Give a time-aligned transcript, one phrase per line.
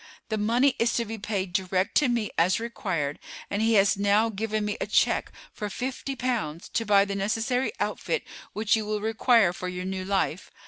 [0.29, 3.19] The money is to be paid direct to me as required,
[3.51, 7.71] and he has now given me a check for fifty pounds to buy the necessary
[7.79, 10.49] outfit which you will require for your new life.